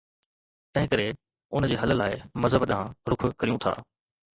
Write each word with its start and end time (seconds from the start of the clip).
تنهنڪري 0.75 1.05
ان 1.57 1.69
جي 1.73 1.79
حل 1.83 1.95
لاءِ 2.03 2.19
مذهب 2.43 2.69
ڏانهن 2.75 3.01
رخ 3.15 3.33
ڪريون 3.41 3.67
ٿا. 3.69 3.81